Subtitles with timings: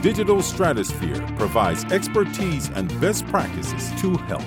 [0.00, 4.44] Digital Stratosphere provides expertise and best practices to help.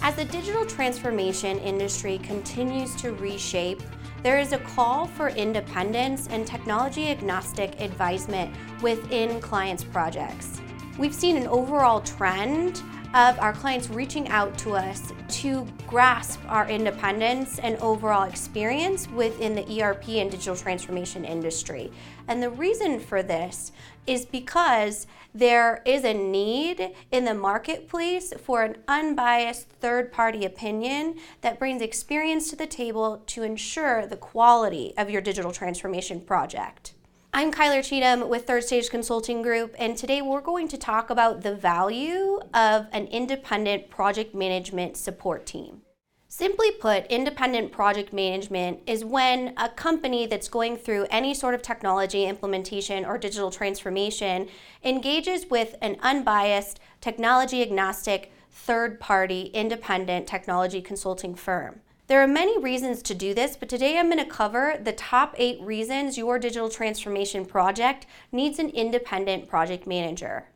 [0.00, 3.82] As the digital transformation industry continues to reshape,
[4.22, 10.58] there is a call for independence and technology agnostic advisement within clients' projects.
[10.98, 12.82] We've seen an overall trend
[13.14, 19.54] of our clients reaching out to us to grasp our independence and overall experience within
[19.54, 21.90] the ERP and digital transformation industry.
[22.28, 23.72] And the reason for this
[24.06, 31.16] is because there is a need in the marketplace for an unbiased third party opinion
[31.40, 36.94] that brings experience to the table to ensure the quality of your digital transformation project.
[37.38, 41.42] I'm Kyler Cheatham with Third Stage Consulting Group, and today we're going to talk about
[41.42, 45.82] the value of an independent project management support team.
[46.26, 51.62] Simply put, independent project management is when a company that's going through any sort of
[51.62, 54.48] technology implementation or digital transformation
[54.82, 61.82] engages with an unbiased, technology agnostic, third party, independent technology consulting firm.
[62.08, 65.34] There are many reasons to do this, but today I'm going to cover the top
[65.36, 70.46] eight reasons your digital transformation project needs an independent project manager.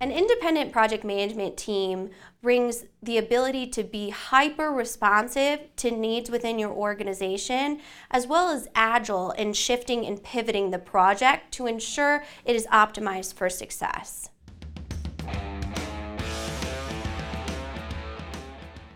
[0.00, 6.60] An independent project management team brings the ability to be hyper responsive to needs within
[6.60, 7.80] your organization,
[8.12, 13.34] as well as agile in shifting and pivoting the project to ensure it is optimized
[13.34, 14.30] for success.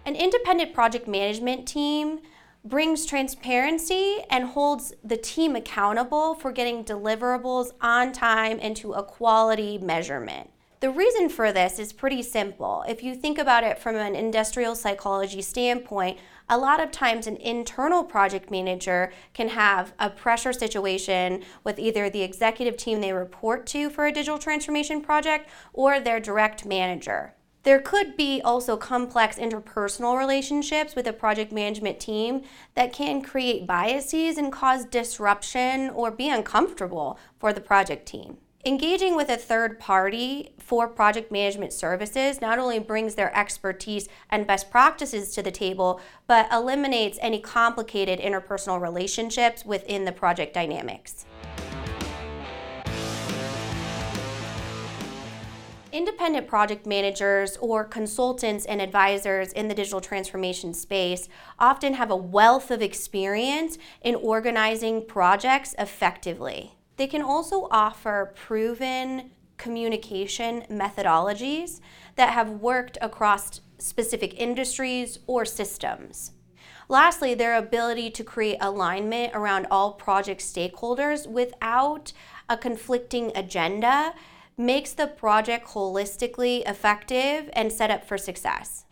[0.08, 2.20] An independent project management team
[2.64, 9.02] brings transparency and holds the team accountable for getting deliverables on time and to a
[9.02, 10.48] quality measurement.
[10.80, 12.84] The reason for this is pretty simple.
[12.88, 17.36] If you think about it from an industrial psychology standpoint, a lot of times an
[17.36, 23.66] internal project manager can have a pressure situation with either the executive team they report
[23.66, 27.34] to for a digital transformation project or their direct manager.
[27.64, 32.42] There could be also complex interpersonal relationships with a project management team
[32.74, 38.38] that can create biases and cause disruption or be uncomfortable for the project team.
[38.64, 44.46] Engaging with a third party for project management services not only brings their expertise and
[44.46, 51.24] best practices to the table, but eliminates any complicated interpersonal relationships within the project dynamics.
[55.90, 62.16] Independent project managers or consultants and advisors in the digital transformation space often have a
[62.16, 66.74] wealth of experience in organizing projects effectively.
[66.98, 71.80] They can also offer proven communication methodologies
[72.16, 76.32] that have worked across specific industries or systems.
[76.90, 82.12] Lastly, their ability to create alignment around all project stakeholders without
[82.48, 84.14] a conflicting agenda
[84.58, 88.84] makes the project holistically effective and set up for success.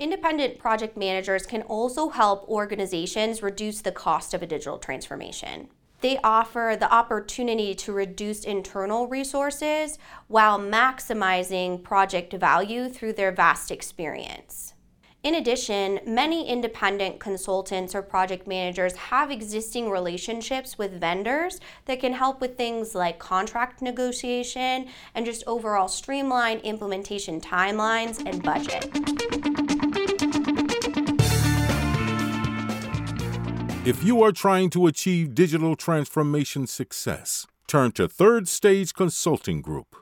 [0.00, 5.68] Independent project managers can also help organizations reduce the cost of a digital transformation.
[6.00, 13.70] They offer the opportunity to reduce internal resources while maximizing project value through their vast
[13.70, 14.74] experience.
[15.22, 22.12] In addition, many independent consultants or project managers have existing relationships with vendors that can
[22.12, 28.90] help with things like contract negotiation and just overall streamline implementation timelines and budget.
[33.86, 40.01] If you are trying to achieve digital transformation success, turn to Third Stage Consulting Group.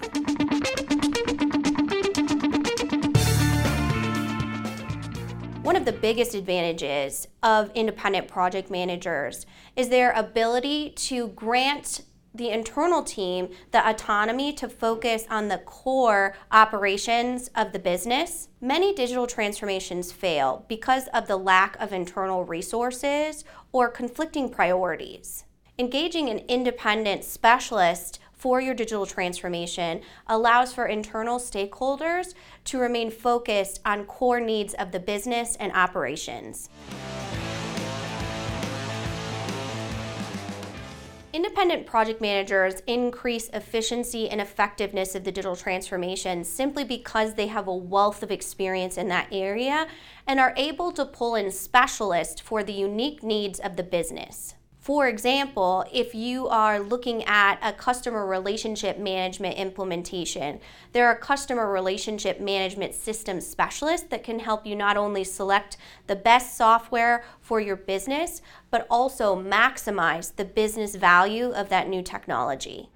[5.71, 9.45] One of the biggest advantages of independent project managers
[9.77, 12.01] is their ability to grant
[12.35, 18.49] the internal team the autonomy to focus on the core operations of the business.
[18.59, 25.45] Many digital transformations fail because of the lack of internal resources or conflicting priorities.
[25.79, 32.33] Engaging an independent specialist for your digital transformation allows for internal stakeholders
[32.65, 36.67] to remain focused on core needs of the business and operations.
[41.33, 47.67] Independent project managers increase efficiency and effectiveness of the digital transformation simply because they have
[47.67, 49.85] a wealth of experience in that area
[50.25, 54.55] and are able to pull in specialists for the unique needs of the business.
[54.81, 60.59] For example, if you are looking at a customer relationship management implementation,
[60.91, 66.15] there are customer relationship management system specialists that can help you not only select the
[66.15, 68.41] best software for your business,
[68.71, 72.89] but also maximize the business value of that new technology.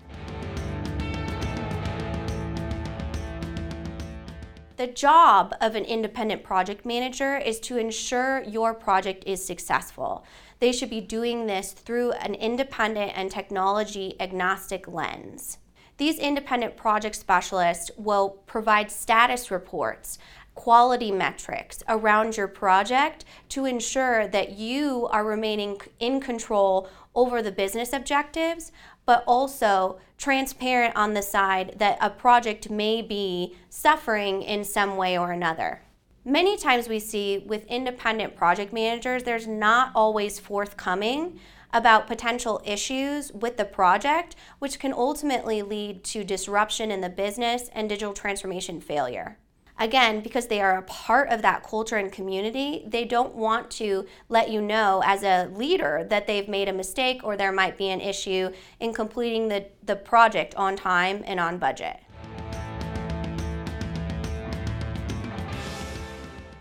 [4.77, 10.25] The job of an independent project manager is to ensure your project is successful
[10.59, 15.57] they should be doing this through an independent and technology agnostic lens.
[15.97, 20.17] These independent project specialists will provide status reports,
[20.53, 27.51] quality metrics around your project to ensure that you are remaining in control over the
[27.51, 28.71] business objectives,
[29.05, 35.17] but also transparent on the side that a project may be suffering in some way
[35.17, 35.81] or another.
[36.23, 41.39] Many times we see with independent project managers, there's not always forthcoming
[41.71, 47.69] about potential issues with the project, which can ultimately lead to disruption in the business
[47.73, 49.37] and digital transformation failure.
[49.77, 54.05] Again, because they are a part of that culture and community, they don't want to
[54.29, 57.89] let you know as a leader that they've made a mistake or there might be
[57.89, 61.97] an issue in completing the, the project on time and on budget.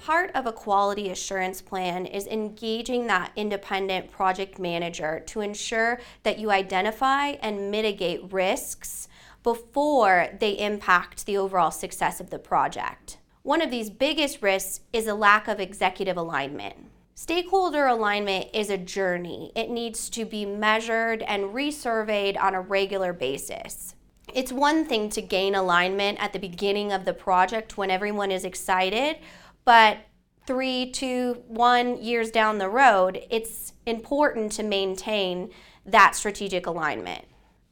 [0.01, 6.39] part of a quality assurance plan is engaging that independent project manager to ensure that
[6.39, 9.09] you identify and mitigate risks
[9.45, 13.19] before they impact the overall success of the project.
[13.43, 16.75] One of these biggest risks is a lack of executive alignment.
[17.15, 19.53] Stakeholder alignment is a journey.
[19.55, 23.95] It needs to be measured and resurveyed on a regular basis.
[24.33, 28.45] It's one thing to gain alignment at the beginning of the project when everyone is
[28.45, 29.19] excited,
[29.65, 29.99] but
[30.47, 35.51] three, two, one years down the road, it's important to maintain
[35.85, 37.27] that strategic alignment.